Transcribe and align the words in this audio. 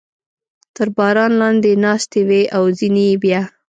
تر 0.75 0.87
باران 0.97 1.31
لاندې 1.41 1.71
ناستې 1.83 2.21
وې 2.27 2.41
او 2.55 2.63
ځینې 2.77 3.03
یې 3.09 3.15
بیا. 3.23 3.41